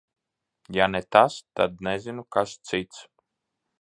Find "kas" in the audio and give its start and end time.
2.37-2.57